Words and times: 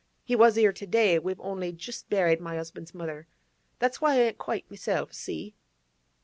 He 0.23 0.35
was 0.35 0.57
'ere 0.57 0.73
to 0.73 0.87
day; 0.87 1.19
we've 1.19 1.39
only 1.41 1.71
just 1.71 2.09
buried 2.09 2.41
my 2.41 2.55
'usband's 2.57 2.95
mother. 2.95 3.27
That's 3.77 4.01
why 4.01 4.15
I 4.15 4.19
ain't 4.21 4.39
quite 4.39 4.67
myself—see? 4.67 5.53